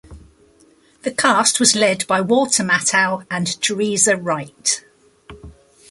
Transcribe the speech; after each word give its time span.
The 1.03 1.11
cast 1.11 1.59
was 1.59 1.75
led 1.75 2.07
by 2.07 2.21
Walter 2.21 2.63
Matthau 2.63 3.23
and 3.29 3.45
Teresa 3.61 4.17
Wright. 4.17 4.83